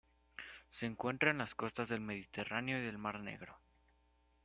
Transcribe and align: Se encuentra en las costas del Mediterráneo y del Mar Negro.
Se 0.71 0.87
encuentra 0.87 1.29
en 1.29 1.37
las 1.37 1.53
costas 1.53 1.87
del 1.89 2.01
Mediterráneo 2.01 2.79
y 2.79 2.81
del 2.81 2.97
Mar 2.97 3.19
Negro. 3.19 3.55